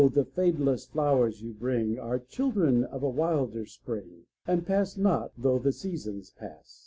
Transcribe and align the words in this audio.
the 0.15 0.25
fadeless 0.25 0.87
flowers 0.87 1.43
you 1.43 1.53
bring 1.53 1.99
Are 1.99 2.17
children 2.17 2.83
of 2.83 3.03
a 3.03 3.07
wilder 3.09 3.67
Spring, 3.67 4.25
And 4.47 4.65
pass 4.65 4.97
not 4.97 5.31
tho' 5.37 5.59
the 5.59 5.71
seasons 5.71 6.31
pass. 6.31 6.79